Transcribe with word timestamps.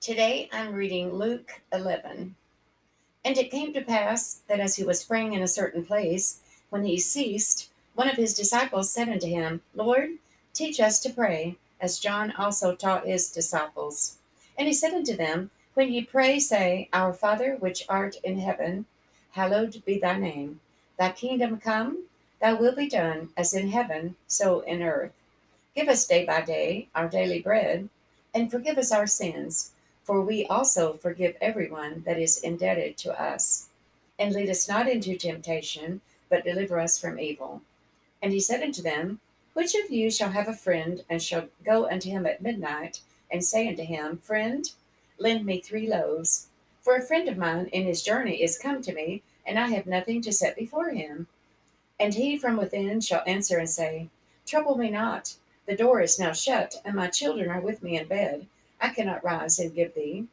Today 0.00 0.48
I'm 0.52 0.74
reading 0.74 1.12
Luke 1.12 1.60
11. 1.72 2.36
And 3.24 3.36
it 3.36 3.50
came 3.50 3.72
to 3.74 3.80
pass 3.80 4.40
that 4.46 4.60
as 4.60 4.76
he 4.76 4.84
was 4.84 5.04
praying 5.04 5.32
in 5.32 5.42
a 5.42 5.48
certain 5.48 5.84
place, 5.84 6.40
when 6.70 6.84
he 6.84 6.98
ceased, 7.00 7.68
one 7.96 8.08
of 8.08 8.16
his 8.16 8.32
disciples 8.32 8.92
said 8.92 9.08
unto 9.08 9.26
him, 9.26 9.60
Lord, 9.74 10.10
teach 10.54 10.78
us 10.78 11.00
to 11.00 11.10
pray, 11.10 11.56
as 11.80 11.98
John 11.98 12.32
also 12.38 12.76
taught 12.76 13.08
his 13.08 13.28
disciples. 13.28 14.18
And 14.56 14.68
he 14.68 14.72
said 14.72 14.94
unto 14.94 15.16
them, 15.16 15.50
When 15.74 15.92
ye 15.92 16.04
pray, 16.04 16.38
say, 16.38 16.88
Our 16.92 17.12
Father 17.12 17.56
which 17.56 17.84
art 17.88 18.16
in 18.22 18.38
heaven, 18.38 18.86
hallowed 19.32 19.82
be 19.84 19.98
thy 19.98 20.16
name. 20.16 20.60
Thy 20.96 21.10
kingdom 21.10 21.58
come, 21.58 22.04
thy 22.40 22.52
will 22.52 22.74
be 22.74 22.88
done, 22.88 23.30
as 23.36 23.52
in 23.52 23.70
heaven, 23.72 24.14
so 24.28 24.60
in 24.60 24.80
earth. 24.80 25.12
Give 25.74 25.88
us 25.88 26.06
day 26.06 26.24
by 26.24 26.42
day 26.42 26.86
our 26.94 27.08
daily 27.08 27.40
bread, 27.40 27.88
and 28.32 28.48
forgive 28.48 28.78
us 28.78 28.92
our 28.92 29.08
sins 29.08 29.72
for 30.08 30.22
we 30.22 30.46
also 30.46 30.94
forgive 30.94 31.36
everyone 31.38 32.02
that 32.06 32.18
is 32.18 32.38
indebted 32.38 32.96
to 32.96 33.20
us. 33.22 33.68
And 34.18 34.32
lead 34.32 34.48
us 34.48 34.66
not 34.66 34.88
into 34.88 35.18
temptation, 35.18 36.00
but 36.30 36.44
deliver 36.44 36.80
us 36.80 36.98
from 36.98 37.20
evil. 37.20 37.60
And 38.22 38.32
he 38.32 38.40
said 38.40 38.62
unto 38.62 38.80
them, 38.80 39.20
Which 39.52 39.74
of 39.74 39.90
you 39.90 40.10
shall 40.10 40.30
have 40.30 40.48
a 40.48 40.54
friend, 40.54 41.04
and 41.10 41.22
shall 41.22 41.48
go 41.62 41.90
unto 41.90 42.08
him 42.08 42.24
at 42.24 42.40
midnight, 42.40 43.02
and 43.30 43.44
say 43.44 43.68
unto 43.68 43.82
him, 43.82 44.16
Friend, 44.16 44.72
lend 45.18 45.44
me 45.44 45.60
three 45.60 45.86
loaves? 45.86 46.46
For 46.80 46.96
a 46.96 47.06
friend 47.06 47.28
of 47.28 47.36
mine 47.36 47.66
in 47.66 47.84
his 47.84 48.02
journey 48.02 48.42
is 48.42 48.56
come 48.58 48.80
to 48.80 48.94
me, 48.94 49.22
and 49.44 49.58
I 49.58 49.66
have 49.68 49.86
nothing 49.86 50.22
to 50.22 50.32
set 50.32 50.56
before 50.56 50.88
him. 50.88 51.26
And 52.00 52.14
he 52.14 52.38
from 52.38 52.56
within 52.56 53.02
shall 53.02 53.24
answer 53.26 53.58
and 53.58 53.68
say, 53.68 54.08
Trouble 54.46 54.78
me 54.78 54.88
not, 54.88 55.34
the 55.66 55.76
door 55.76 56.00
is 56.00 56.18
now 56.18 56.32
shut, 56.32 56.76
and 56.82 56.94
my 56.94 57.08
children 57.08 57.50
are 57.50 57.60
with 57.60 57.82
me 57.82 57.98
in 57.98 58.08
bed 58.08 58.46
I 58.80 58.90
cannot 58.90 59.24
rise 59.24 59.58
and 59.58 59.74
give 59.74 59.94
thee. 59.94 60.26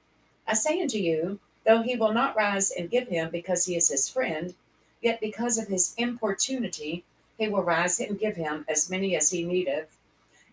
I 0.47 0.53
say 0.53 0.81
unto 0.81 0.97
you, 0.97 1.39
though 1.65 1.81
he 1.81 1.95
will 1.95 2.13
not 2.13 2.35
rise 2.35 2.71
and 2.71 2.89
give 2.91 3.07
him 3.07 3.29
because 3.31 3.65
he 3.65 3.75
is 3.75 3.89
his 3.89 4.07
friend, 4.07 4.53
yet 5.01 5.19
because 5.19 5.57
of 5.57 5.67
his 5.67 5.93
importunity 5.97 7.03
he 7.37 7.47
will 7.47 7.63
rise 7.63 7.99
and 7.99 8.19
give 8.19 8.35
him 8.35 8.65
as 8.67 8.89
many 8.89 9.15
as 9.15 9.31
he 9.31 9.43
needeth. 9.43 9.97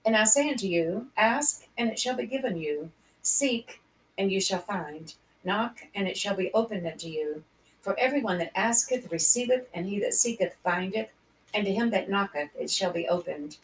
And 0.04 0.16
I 0.16 0.24
say 0.24 0.50
unto 0.50 0.66
you, 0.66 1.08
Ask, 1.16 1.66
and 1.78 1.90
it 1.90 1.98
shall 1.98 2.16
be 2.16 2.26
given 2.26 2.56
you. 2.56 2.90
Seek, 3.20 3.80
and 4.18 4.32
you 4.32 4.40
shall 4.40 4.60
find. 4.60 5.14
Knock, 5.44 5.86
and 5.94 6.08
it 6.08 6.16
shall 6.16 6.34
be 6.34 6.52
opened 6.52 6.86
unto 6.86 7.08
you. 7.08 7.44
For 7.80 7.98
everyone 7.98 8.38
that 8.38 8.56
asketh 8.56 9.12
receiveth, 9.12 9.68
and 9.74 9.86
he 9.86 10.00
that 10.00 10.14
seeketh 10.14 10.56
findeth, 10.64 11.10
and 11.54 11.64
to 11.66 11.72
him 11.72 11.90
that 11.90 12.08
knocketh 12.08 12.50
it 12.58 12.70
shall 12.70 12.92
be 12.92 13.08
opened. 13.08 13.58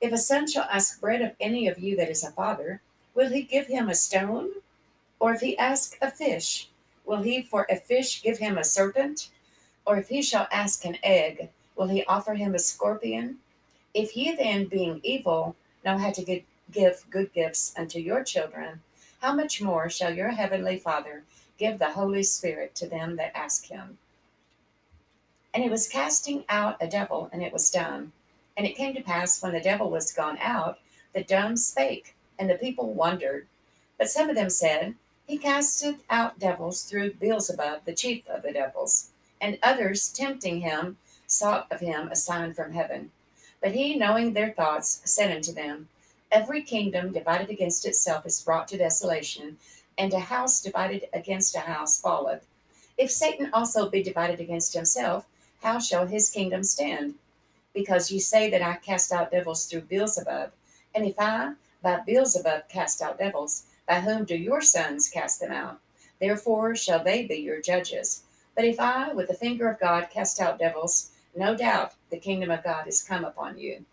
If 0.00 0.12
a 0.12 0.18
son 0.18 0.46
shall 0.46 0.68
ask 0.70 1.00
bread 1.00 1.22
of 1.22 1.36
any 1.40 1.68
of 1.68 1.78
you 1.78 1.96
that 1.96 2.10
is 2.10 2.24
a 2.24 2.30
father, 2.30 2.80
Will 3.16 3.30
he 3.30 3.42
give 3.42 3.66
him 3.66 3.88
a 3.88 3.94
stone? 3.94 4.50
Or 5.18 5.32
if 5.32 5.40
he 5.40 5.56
ask 5.56 5.96
a 6.02 6.10
fish, 6.10 6.68
will 7.06 7.22
he 7.22 7.40
for 7.40 7.66
a 7.70 7.76
fish 7.76 8.22
give 8.22 8.36
him 8.38 8.58
a 8.58 8.64
serpent? 8.64 9.30
Or 9.86 9.96
if 9.96 10.10
he 10.10 10.20
shall 10.20 10.46
ask 10.52 10.84
an 10.84 10.98
egg, 11.02 11.48
will 11.76 11.88
he 11.88 12.04
offer 12.04 12.34
him 12.34 12.54
a 12.54 12.58
scorpion? 12.58 13.38
If 13.94 14.14
ye 14.18 14.36
then, 14.36 14.66
being 14.66 15.00
evil, 15.02 15.56
know 15.82 15.96
how 15.96 16.10
to 16.10 16.42
give 16.70 17.06
good 17.10 17.32
gifts 17.32 17.72
unto 17.78 17.98
your 17.98 18.22
children, 18.22 18.82
how 19.22 19.34
much 19.34 19.62
more 19.62 19.88
shall 19.88 20.14
your 20.14 20.32
heavenly 20.32 20.76
Father 20.76 21.22
give 21.56 21.78
the 21.78 21.92
Holy 21.92 22.22
Spirit 22.22 22.74
to 22.74 22.86
them 22.86 23.16
that 23.16 23.34
ask 23.34 23.68
him? 23.68 23.96
And 25.54 25.64
he 25.64 25.70
was 25.70 25.88
casting 25.88 26.44
out 26.50 26.76
a 26.82 26.86
devil, 26.86 27.30
and 27.32 27.42
it 27.42 27.54
was 27.54 27.70
dumb. 27.70 28.12
And 28.58 28.66
it 28.66 28.76
came 28.76 28.94
to 28.94 29.02
pass, 29.02 29.42
when 29.42 29.54
the 29.54 29.60
devil 29.60 29.88
was 29.88 30.12
gone 30.12 30.36
out, 30.38 30.80
the 31.14 31.24
dumb 31.24 31.56
spake 31.56 32.15
and 32.38 32.50
the 32.50 32.54
people 32.54 32.92
wondered. 32.92 33.46
But 33.98 34.10
some 34.10 34.28
of 34.28 34.36
them 34.36 34.50
said, 34.50 34.94
He 35.26 35.38
casteth 35.38 36.02
out 36.10 36.38
devils 36.38 36.82
through 36.82 37.14
Beelzebub, 37.14 37.84
the 37.84 37.94
chief 37.94 38.26
of 38.28 38.42
the 38.42 38.52
devils. 38.52 39.10
And 39.40 39.58
others, 39.62 40.12
tempting 40.12 40.60
him, 40.60 40.98
sought 41.26 41.66
of 41.70 41.80
him 41.80 42.08
a 42.08 42.16
sign 42.16 42.54
from 42.54 42.72
heaven. 42.72 43.10
But 43.60 43.72
he, 43.72 43.96
knowing 43.96 44.32
their 44.32 44.52
thoughts, 44.52 45.00
said 45.04 45.34
unto 45.34 45.52
them, 45.52 45.88
Every 46.30 46.62
kingdom 46.62 47.12
divided 47.12 47.50
against 47.50 47.86
itself 47.86 48.26
is 48.26 48.42
brought 48.42 48.68
to 48.68 48.78
desolation, 48.78 49.58
and 49.96 50.12
a 50.12 50.20
house 50.20 50.60
divided 50.60 51.06
against 51.12 51.56
a 51.56 51.60
house 51.60 52.00
falleth. 52.00 52.46
If 52.98 53.10
Satan 53.10 53.50
also 53.52 53.88
be 53.88 54.02
divided 54.02 54.40
against 54.40 54.74
himself, 54.74 55.26
how 55.62 55.78
shall 55.78 56.06
his 56.06 56.30
kingdom 56.30 56.64
stand? 56.64 57.14
Because 57.74 58.10
ye 58.10 58.18
say 58.18 58.50
that 58.50 58.62
I 58.62 58.76
cast 58.76 59.12
out 59.12 59.30
devils 59.30 59.66
through 59.66 59.82
Beelzebub, 59.82 60.52
and 60.94 61.06
if 61.06 61.18
I, 61.18 61.52
by 61.86 62.00
Beelzebub 62.04 62.68
cast 62.68 63.00
out 63.00 63.16
devils. 63.16 63.66
By 63.86 64.00
whom 64.00 64.24
do 64.24 64.36
your 64.36 64.60
sons 64.60 65.08
cast 65.08 65.38
them 65.38 65.52
out? 65.52 65.78
Therefore 66.20 66.74
shall 66.74 67.04
they 67.04 67.24
be 67.24 67.36
your 67.36 67.60
judges. 67.60 68.24
But 68.56 68.64
if 68.64 68.80
I, 68.80 69.12
with 69.12 69.28
the 69.28 69.34
finger 69.34 69.68
of 69.70 69.78
God, 69.78 70.08
cast 70.10 70.40
out 70.40 70.58
devils, 70.58 71.12
no 71.36 71.56
doubt 71.56 71.94
the 72.10 72.18
kingdom 72.18 72.50
of 72.50 72.64
God 72.64 72.88
is 72.88 73.04
come 73.04 73.24
upon 73.24 73.58
you. 73.58 73.84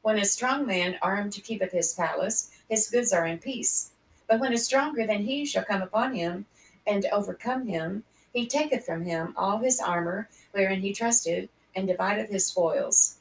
When 0.00 0.16
a 0.16 0.24
strong 0.24 0.64
man 0.64 0.96
armed 1.02 1.34
to 1.34 1.42
keepeth 1.42 1.72
his 1.72 1.92
palace, 1.92 2.50
his 2.70 2.88
goods 2.88 3.12
are 3.12 3.26
in 3.26 3.36
peace. 3.36 3.90
But 4.26 4.40
when 4.40 4.54
a 4.54 4.56
stronger 4.56 5.06
than 5.06 5.24
he 5.24 5.44
shall 5.44 5.66
come 5.66 5.82
upon 5.82 6.14
him 6.14 6.46
and 6.86 7.04
overcome 7.12 7.66
him, 7.66 8.04
he 8.32 8.46
taketh 8.46 8.86
from 8.86 9.04
him 9.04 9.34
all 9.36 9.58
his 9.58 9.78
armor 9.78 10.30
wherein 10.52 10.80
he 10.80 10.94
trusted, 10.94 11.50
and 11.76 11.86
divideth 11.86 12.30
his 12.30 12.46
spoils. 12.46 13.18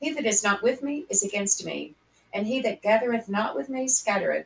He 0.00 0.12
that 0.12 0.24
is 0.24 0.42
not 0.42 0.62
with 0.62 0.82
me 0.82 1.04
is 1.10 1.22
against 1.22 1.66
me, 1.66 1.94
and 2.36 2.46
he 2.46 2.60
that 2.60 2.82
gathereth 2.82 3.30
not 3.30 3.56
with 3.56 3.70
me 3.70 3.88
scattereth. 3.88 4.44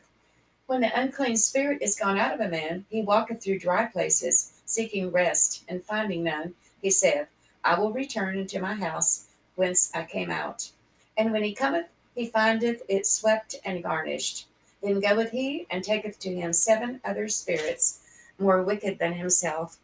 When 0.65 0.79
the 0.79 0.97
unclean 0.97 1.35
spirit 1.35 1.81
is 1.81 1.99
gone 1.99 2.17
out 2.17 2.33
of 2.33 2.39
a 2.39 2.47
man, 2.47 2.85
he 2.89 3.01
walketh 3.01 3.43
through 3.43 3.59
dry 3.59 3.83
places, 3.83 4.53
seeking 4.65 5.11
rest, 5.11 5.65
and 5.67 5.83
finding 5.83 6.23
none, 6.23 6.53
he 6.81 6.89
saith, 6.89 7.27
I 7.65 7.77
will 7.77 7.91
return 7.91 8.37
into 8.37 8.61
my 8.61 8.75
house 8.75 9.25
whence 9.55 9.91
I 9.93 10.05
came 10.05 10.31
out. 10.31 10.71
And 11.17 11.33
when 11.33 11.43
he 11.43 11.53
cometh, 11.53 11.87
he 12.15 12.27
findeth 12.27 12.81
it 12.87 13.05
swept 13.05 13.55
and 13.65 13.83
garnished. 13.83 14.47
Then 14.81 15.01
goeth 15.01 15.31
he 15.31 15.67
and 15.69 15.83
taketh 15.83 16.17
to 16.19 16.33
him 16.33 16.53
seven 16.53 17.01
other 17.03 17.27
spirits 17.27 17.99
more 18.39 18.63
wicked 18.63 18.99
than 18.99 19.15
himself, 19.15 19.79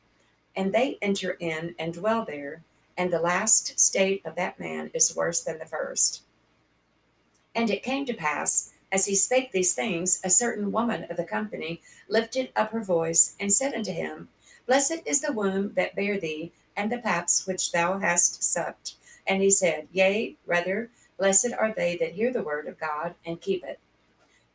and 0.56 0.72
they 0.74 0.98
enter 1.02 1.32
in 1.42 1.76
and 1.78 1.94
dwell 1.94 2.24
there. 2.24 2.62
And 2.98 3.12
the 3.12 3.20
last 3.20 3.78
state 3.78 4.26
of 4.26 4.36
that 4.36 4.62
man 4.62 4.92
is 4.94 5.14
worse 5.14 5.42
than 5.42 5.60
the 5.60 5.66
first. 5.66 6.22
And 7.58 7.72
it 7.72 7.82
came 7.82 8.06
to 8.06 8.14
pass, 8.14 8.72
as 8.92 9.08
he 9.08 9.16
spake 9.16 9.52
these 9.52 9.74
things, 9.74 10.22
a 10.24 10.30
certain 10.30 10.72
woman 10.72 11.08
of 11.10 11.18
the 11.18 11.24
company 11.24 11.82
lifted 12.08 12.52
up 12.56 12.70
her 12.70 12.84
voice 12.84 13.36
and 13.40 13.52
said 13.52 13.74
unto 13.74 13.92
him, 13.92 14.30
Blessed 14.68 15.00
is 15.08 15.22
the 15.22 15.34
womb 15.34 15.74
that 15.74 15.96
bare 15.96 16.20
thee, 16.20 16.52
and 16.76 16.92
the 16.92 17.00
paps 17.00 17.48
which 17.48 17.72
thou 17.72 17.98
hast 17.98 18.44
sucked. 18.44 18.94
And 19.26 19.42
he 19.42 19.50
said, 19.50 19.88
Yea, 19.92 20.36
rather, 20.46 20.92
blessed 21.18 21.52
are 21.58 21.74
they 21.76 21.98
that 21.98 22.12
hear 22.12 22.32
the 22.32 22.44
word 22.44 22.68
of 22.68 22.80
God 22.80 23.16
and 23.26 23.42
keep 23.42 23.64
it. 23.64 23.80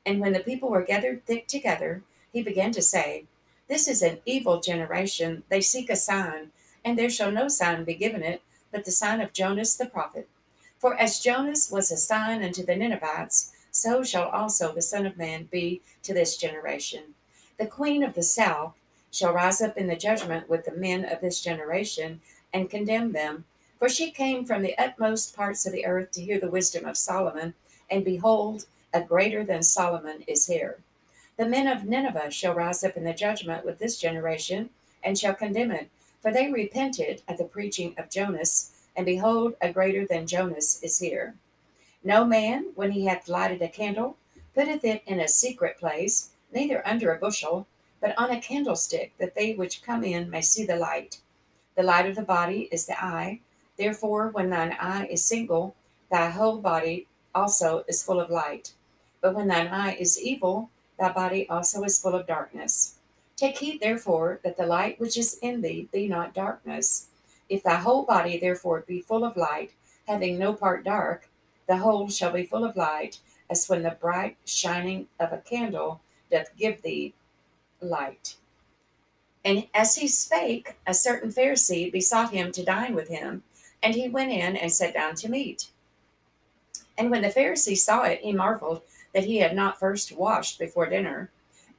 And 0.06 0.20
when 0.20 0.32
the 0.32 0.38
people 0.38 0.70
were 0.70 0.84
gathered 0.84 1.26
thick 1.26 1.48
together, 1.48 2.04
he 2.32 2.40
began 2.40 2.70
to 2.70 2.82
say, 2.82 3.24
This 3.66 3.88
is 3.88 4.00
an 4.00 4.20
evil 4.24 4.60
generation. 4.60 5.42
They 5.48 5.60
seek 5.60 5.90
a 5.90 5.96
sign, 5.96 6.52
and 6.84 6.96
there 6.96 7.10
shall 7.10 7.32
no 7.32 7.48
sign 7.48 7.82
be 7.82 7.94
given 7.94 8.22
it, 8.22 8.42
but 8.70 8.84
the 8.84 8.92
sign 8.92 9.20
of 9.20 9.32
Jonas 9.32 9.74
the 9.74 9.86
prophet. 9.86 10.28
For 10.82 10.96
as 10.96 11.20
Jonas 11.20 11.70
was 11.70 11.92
a 11.92 11.96
sign 11.96 12.42
unto 12.42 12.66
the 12.66 12.74
Ninevites, 12.74 13.52
so 13.70 14.02
shall 14.02 14.28
also 14.30 14.72
the 14.72 14.82
Son 14.82 15.06
of 15.06 15.16
Man 15.16 15.44
be 15.44 15.80
to 16.02 16.12
this 16.12 16.36
generation. 16.36 17.14
The 17.56 17.68
queen 17.68 18.02
of 18.02 18.14
the 18.14 18.24
south 18.24 18.74
shall 19.12 19.32
rise 19.32 19.62
up 19.62 19.76
in 19.76 19.86
the 19.86 19.94
judgment 19.94 20.48
with 20.48 20.64
the 20.64 20.74
men 20.74 21.04
of 21.04 21.20
this 21.20 21.40
generation 21.40 22.20
and 22.52 22.68
condemn 22.68 23.12
them. 23.12 23.44
For 23.78 23.88
she 23.88 24.10
came 24.10 24.44
from 24.44 24.62
the 24.62 24.76
utmost 24.76 25.36
parts 25.36 25.64
of 25.64 25.72
the 25.72 25.86
earth 25.86 26.10
to 26.12 26.20
hear 26.20 26.40
the 26.40 26.50
wisdom 26.50 26.84
of 26.84 26.98
Solomon, 26.98 27.54
and 27.88 28.04
behold, 28.04 28.66
a 28.92 29.02
greater 29.02 29.44
than 29.44 29.62
Solomon 29.62 30.24
is 30.26 30.48
here. 30.48 30.78
The 31.36 31.46
men 31.46 31.68
of 31.68 31.84
Nineveh 31.84 32.32
shall 32.32 32.54
rise 32.54 32.82
up 32.82 32.96
in 32.96 33.04
the 33.04 33.14
judgment 33.14 33.64
with 33.64 33.78
this 33.78 34.00
generation, 34.00 34.70
and 35.00 35.16
shall 35.16 35.34
condemn 35.34 35.70
it, 35.70 35.90
for 36.20 36.32
they 36.32 36.50
repented 36.50 37.22
at 37.28 37.38
the 37.38 37.44
preaching 37.44 37.94
of 37.96 38.10
Jonas 38.10 38.71
and 38.96 39.06
behold, 39.06 39.54
a 39.60 39.72
greater 39.72 40.06
than 40.06 40.26
Jonas 40.26 40.82
is 40.82 40.98
here. 40.98 41.34
No 42.04 42.24
man, 42.24 42.72
when 42.74 42.92
he 42.92 43.06
hath 43.06 43.28
lighted 43.28 43.62
a 43.62 43.68
candle, 43.68 44.16
putteth 44.54 44.84
it 44.84 45.02
in 45.06 45.20
a 45.20 45.28
secret 45.28 45.78
place, 45.78 46.30
neither 46.52 46.86
under 46.86 47.12
a 47.12 47.18
bushel, 47.18 47.66
but 48.00 48.16
on 48.18 48.30
a 48.30 48.40
candlestick, 48.40 49.12
that 49.18 49.34
they 49.34 49.54
which 49.54 49.82
come 49.82 50.02
in 50.02 50.28
may 50.28 50.42
see 50.42 50.66
the 50.66 50.76
light. 50.76 51.20
The 51.76 51.82
light 51.82 52.06
of 52.06 52.16
the 52.16 52.22
body 52.22 52.68
is 52.72 52.86
the 52.86 53.02
eye. 53.02 53.40
Therefore, 53.78 54.28
when 54.28 54.50
thine 54.50 54.76
eye 54.78 55.06
is 55.06 55.24
single, 55.24 55.74
thy 56.10 56.30
whole 56.30 56.58
body 56.58 57.06
also 57.34 57.84
is 57.88 58.02
full 58.02 58.20
of 58.20 58.30
light. 58.30 58.74
But 59.20 59.34
when 59.34 59.48
thine 59.48 59.68
eye 59.68 59.94
is 59.94 60.20
evil, 60.20 60.70
thy 60.98 61.12
body 61.12 61.48
also 61.48 61.82
is 61.84 62.00
full 62.00 62.14
of 62.14 62.26
darkness. 62.26 62.96
Take 63.36 63.58
heed, 63.58 63.80
therefore, 63.80 64.40
that 64.44 64.56
the 64.56 64.66
light 64.66 65.00
which 65.00 65.16
is 65.16 65.38
in 65.40 65.62
thee 65.62 65.88
be 65.92 66.08
not 66.08 66.34
darkness. 66.34 67.08
If 67.52 67.64
thy 67.64 67.74
whole 67.74 68.04
body 68.04 68.38
therefore 68.38 68.80
be 68.88 69.02
full 69.02 69.24
of 69.24 69.36
light, 69.36 69.72
having 70.08 70.38
no 70.38 70.54
part 70.54 70.84
dark, 70.84 71.28
the 71.68 71.76
whole 71.76 72.08
shall 72.08 72.32
be 72.32 72.46
full 72.46 72.64
of 72.64 72.76
light, 72.76 73.18
as 73.50 73.68
when 73.68 73.82
the 73.82 73.90
bright 73.90 74.38
shining 74.46 75.08
of 75.20 75.34
a 75.34 75.36
candle 75.36 76.00
doth 76.30 76.56
give 76.56 76.80
thee 76.80 77.12
light. 77.78 78.36
And 79.44 79.66
as 79.74 79.96
he 79.96 80.08
spake, 80.08 80.76
a 80.86 80.94
certain 80.94 81.30
Pharisee 81.30 81.92
besought 81.92 82.32
him 82.32 82.52
to 82.52 82.64
dine 82.64 82.94
with 82.94 83.08
him, 83.08 83.42
and 83.82 83.94
he 83.94 84.08
went 84.08 84.32
in 84.32 84.56
and 84.56 84.72
sat 84.72 84.94
down 84.94 85.14
to 85.16 85.28
meat. 85.28 85.68
And 86.96 87.10
when 87.10 87.20
the 87.20 87.28
Pharisee 87.28 87.76
saw 87.76 88.04
it, 88.04 88.20
he 88.20 88.32
marveled 88.32 88.80
that 89.12 89.24
he 89.24 89.40
had 89.40 89.54
not 89.54 89.78
first 89.78 90.10
washed 90.10 90.58
before 90.58 90.86
dinner. 90.86 91.30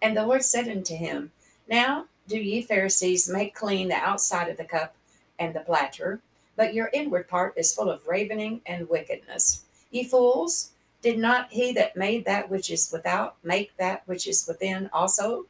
And 0.03 0.15
the 0.15 0.27
Lord 0.27 0.43
said 0.43 0.67
unto 0.67 0.95
him, 0.95 1.31
Now 1.67 2.05
do 2.27 2.37
ye 2.37 2.61
Pharisees 2.61 3.27
make 3.27 3.55
clean 3.55 3.87
the 3.87 3.95
outside 3.95 4.49
of 4.49 4.57
the 4.57 4.65
cup 4.65 4.95
and 5.39 5.53
the 5.53 5.61
platter, 5.61 6.21
but 6.55 6.73
your 6.73 6.89
inward 6.93 7.27
part 7.27 7.53
is 7.57 7.73
full 7.73 7.89
of 7.89 8.07
ravening 8.07 8.61
and 8.65 8.89
wickedness. 8.89 9.63
Ye 9.91 10.03
fools, 10.03 10.71
did 11.01 11.19
not 11.19 11.51
he 11.51 11.73
that 11.73 11.97
made 11.97 12.25
that 12.25 12.49
which 12.49 12.71
is 12.71 12.91
without 12.91 13.35
make 13.43 13.75
that 13.77 14.07
which 14.07 14.27
is 14.27 14.47
within 14.47 14.89
also? 14.93 15.45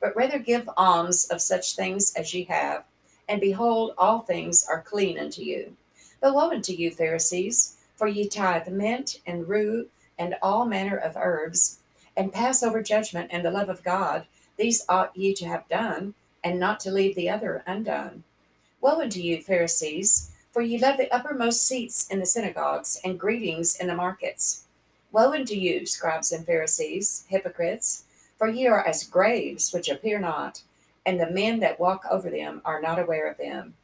But 0.00 0.14
rather 0.14 0.38
give 0.38 0.68
alms 0.76 1.26
of 1.30 1.40
such 1.40 1.74
things 1.74 2.14
as 2.14 2.34
ye 2.34 2.44
have, 2.44 2.84
and 3.28 3.40
behold, 3.40 3.94
all 3.96 4.20
things 4.20 4.66
are 4.68 4.82
clean 4.82 5.18
unto 5.18 5.42
you. 5.42 5.76
But 6.20 6.34
woe 6.34 6.50
unto 6.50 6.72
you, 6.72 6.90
Pharisees, 6.90 7.76
for 7.96 8.06
ye 8.06 8.28
tithe 8.28 8.68
mint 8.68 9.20
and 9.26 9.48
rue 9.48 9.88
and 10.18 10.36
all 10.42 10.64
manner 10.64 10.96
of 10.96 11.16
herbs, 11.16 11.78
and 12.16 12.32
pass 12.32 12.62
over 12.62 12.82
judgment 12.82 13.30
and 13.32 13.44
the 13.44 13.50
love 13.50 13.68
of 13.68 13.82
God. 13.84 14.26
These 14.56 14.84
ought 14.88 15.16
ye 15.16 15.32
to 15.34 15.46
have 15.46 15.68
done, 15.68 16.14
and 16.42 16.58
not 16.58 16.80
to 16.80 16.90
leave 16.90 17.14
the 17.14 17.30
other 17.30 17.62
undone. 17.66 18.24
Woe 18.80 19.00
unto 19.00 19.20
you, 19.20 19.42
Pharisees, 19.42 20.30
for 20.52 20.62
ye 20.62 20.78
love 20.78 20.98
the 20.98 21.12
uppermost 21.12 21.66
seats 21.66 22.06
in 22.08 22.20
the 22.20 22.26
synagogues, 22.26 23.00
and 23.04 23.18
greetings 23.18 23.76
in 23.76 23.88
the 23.88 23.94
markets. 23.94 24.64
Woe 25.10 25.32
unto 25.32 25.54
you, 25.54 25.84
scribes 25.84 26.30
and 26.30 26.46
Pharisees, 26.46 27.24
hypocrites, 27.28 28.04
for 28.36 28.48
ye 28.48 28.66
are 28.66 28.86
as 28.86 29.04
graves 29.04 29.72
which 29.72 29.88
appear 29.88 30.20
not, 30.20 30.62
and 31.04 31.18
the 31.18 31.30
men 31.30 31.58
that 31.60 31.80
walk 31.80 32.04
over 32.10 32.30
them 32.30 32.62
are 32.64 32.80
not 32.80 32.98
aware 32.98 33.28
of 33.28 33.38
them. 33.38 33.74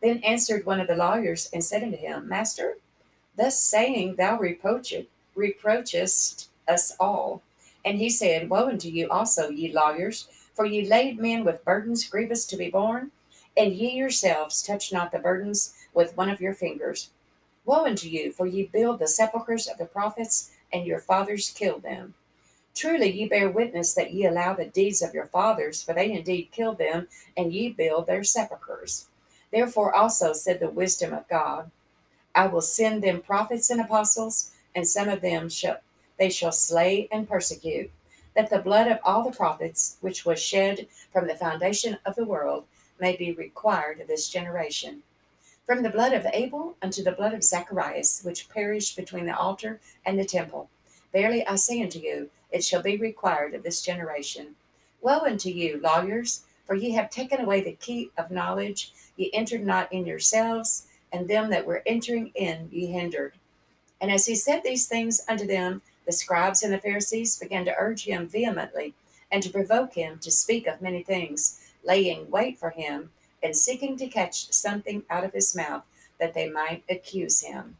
Then 0.00 0.22
answered 0.24 0.64
one 0.64 0.80
of 0.80 0.86
the 0.86 0.96
lawyers 0.96 1.50
and 1.52 1.62
said 1.62 1.82
unto 1.82 1.98
him, 1.98 2.26
Master, 2.26 2.76
thus 3.36 3.60
saying 3.60 4.16
thou 4.16 4.38
reproachest 4.38 6.48
us 6.66 6.96
all. 6.98 7.42
And 7.84 7.98
he 7.98 8.08
said, 8.08 8.48
Woe 8.48 8.68
unto 8.68 8.88
you 8.88 9.10
also, 9.10 9.50
ye 9.50 9.72
lawyers, 9.72 10.28
for 10.54 10.64
ye 10.64 10.86
laid 10.86 11.18
men 11.18 11.44
with 11.44 11.64
burdens 11.64 12.08
grievous 12.08 12.46
to 12.46 12.56
be 12.56 12.70
borne, 12.70 13.10
and 13.56 13.72
ye 13.72 13.90
yourselves 13.90 14.62
touch 14.62 14.92
not 14.92 15.12
the 15.12 15.18
burdens 15.18 15.74
with 15.92 16.16
one 16.16 16.30
of 16.30 16.40
your 16.40 16.54
fingers. 16.54 17.10
Woe 17.64 17.84
unto 17.84 18.08
you, 18.08 18.32
for 18.32 18.46
ye 18.46 18.64
build 18.64 18.98
the 18.98 19.08
sepulchres 19.08 19.66
of 19.66 19.78
the 19.78 19.84
prophets, 19.84 20.50
and 20.72 20.86
your 20.86 20.98
fathers 20.98 21.50
killed 21.50 21.82
them. 21.82 22.14
Truly 22.74 23.10
ye 23.10 23.26
bear 23.26 23.50
witness 23.50 23.94
that 23.94 24.12
ye 24.12 24.24
allow 24.24 24.54
the 24.54 24.64
deeds 24.64 25.02
of 25.02 25.14
your 25.14 25.26
fathers, 25.26 25.82
for 25.82 25.92
they 25.92 26.12
indeed 26.12 26.50
killed 26.52 26.78
them, 26.78 27.08
and 27.36 27.52
ye 27.52 27.68
build 27.70 28.06
their 28.06 28.24
sepulchres. 28.24 29.08
Therefore 29.50 29.94
also 29.94 30.32
said 30.32 30.60
the 30.60 30.70
wisdom 30.70 31.12
of 31.12 31.28
God, 31.28 31.70
I 32.34 32.46
will 32.46 32.60
send 32.60 33.02
them 33.02 33.20
prophets 33.20 33.70
and 33.70 33.80
apostles, 33.80 34.52
and 34.74 34.86
some 34.86 35.08
of 35.08 35.20
them 35.20 35.48
shall 35.48 35.78
they 36.18 36.30
shall 36.30 36.52
slay 36.52 37.08
and 37.10 37.28
persecute, 37.28 37.90
that 38.36 38.50
the 38.50 38.58
blood 38.58 38.86
of 38.86 38.98
all 39.02 39.24
the 39.24 39.36
prophets 39.36 39.96
which 40.00 40.24
was 40.24 40.40
shed 40.40 40.86
from 41.12 41.26
the 41.26 41.34
foundation 41.34 41.98
of 42.04 42.14
the 42.14 42.26
world 42.26 42.64
may 43.00 43.16
be 43.16 43.32
required 43.32 44.00
of 44.00 44.08
this 44.08 44.28
generation. 44.28 45.02
From 45.66 45.82
the 45.82 45.90
blood 45.90 46.12
of 46.12 46.26
Abel 46.32 46.76
unto 46.82 47.02
the 47.02 47.12
blood 47.12 47.32
of 47.32 47.44
Zacharias, 47.44 48.22
which 48.24 48.48
perished 48.48 48.96
between 48.96 49.26
the 49.26 49.36
altar 49.36 49.80
and 50.04 50.18
the 50.18 50.24
temple. 50.24 50.68
Verily 51.12 51.46
I 51.46 51.56
say 51.56 51.82
unto 51.82 51.98
you, 51.98 52.30
it 52.50 52.64
shall 52.64 52.82
be 52.82 52.96
required 52.96 53.54
of 53.54 53.62
this 53.62 53.82
generation. 53.82 54.56
Woe 55.00 55.20
unto 55.20 55.48
you, 55.48 55.80
lawyers, 55.80 56.42
for 56.66 56.74
ye 56.74 56.92
have 56.92 57.10
taken 57.10 57.40
away 57.40 57.60
the 57.60 57.72
key 57.72 58.10
of 58.16 58.30
knowledge. 58.30 58.92
Ye 59.16 59.30
entered 59.32 59.64
not 59.64 59.92
in 59.92 60.06
yourselves, 60.06 60.86
and 61.12 61.28
them 61.28 61.50
that 61.50 61.66
were 61.66 61.82
entering 61.86 62.32
in 62.34 62.68
ye 62.72 62.86
hindered. 62.86 63.34
And 64.00 64.10
as 64.10 64.26
he 64.26 64.34
said 64.34 64.62
these 64.62 64.86
things 64.86 65.24
unto 65.28 65.46
them, 65.46 65.82
the 66.06 66.12
scribes 66.12 66.62
and 66.62 66.72
the 66.72 66.78
Pharisees 66.78 67.38
began 67.38 67.64
to 67.66 67.74
urge 67.78 68.04
him 68.04 68.26
vehemently, 68.26 68.94
and 69.30 69.42
to 69.42 69.50
provoke 69.50 69.94
him 69.94 70.18
to 70.18 70.30
speak 70.30 70.66
of 70.66 70.80
many 70.80 71.02
things, 71.02 71.60
laying 71.84 72.30
wait 72.30 72.58
for 72.58 72.70
him, 72.70 73.10
and 73.42 73.56
seeking 73.56 73.96
to 73.96 74.06
catch 74.06 74.52
something 74.52 75.02
out 75.08 75.24
of 75.24 75.32
his 75.32 75.54
mouth, 75.54 75.84
that 76.18 76.34
they 76.34 76.48
might 76.50 76.84
accuse 76.88 77.40
him. 77.40 77.76